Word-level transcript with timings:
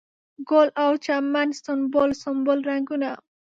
ګل 0.49 0.67
او 0.83 0.91
چمن 1.05 1.49
سنبل، 1.63 2.09
سنبل 2.21 2.59
رنګونه 2.69 3.09